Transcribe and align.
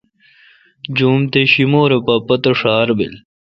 جوم 0.95 1.21
تے 1.31 1.41
شیمور 1.51 1.89
اے 1.93 1.99
پا 2.05 2.13
پتہ 2.27 2.51
ڄھار 2.59 2.87
بیل۔ 2.97 3.15